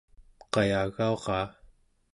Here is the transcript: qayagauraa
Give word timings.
qayagauraa 0.53 1.49